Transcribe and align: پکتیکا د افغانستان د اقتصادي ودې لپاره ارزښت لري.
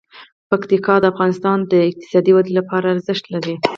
پکتیکا 0.49 0.95
د 0.99 1.05
افغانستان 1.13 1.57
د 1.71 1.73
اقتصادي 1.89 2.31
ودې 2.33 2.51
لپاره 2.59 2.85
ارزښت 2.93 3.25
لري. 3.33 3.55